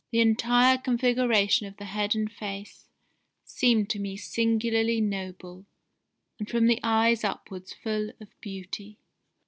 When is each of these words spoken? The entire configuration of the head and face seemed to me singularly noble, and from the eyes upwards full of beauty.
The 0.09 0.19
entire 0.19 0.79
configuration 0.79 1.67
of 1.67 1.77
the 1.77 1.85
head 1.85 2.15
and 2.15 2.31
face 2.31 2.87
seemed 3.45 3.87
to 3.91 3.99
me 3.99 4.17
singularly 4.17 4.99
noble, 4.99 5.67
and 6.39 6.49
from 6.49 6.65
the 6.65 6.79
eyes 6.81 7.23
upwards 7.23 7.71
full 7.73 8.09
of 8.19 8.29
beauty. 8.41 8.97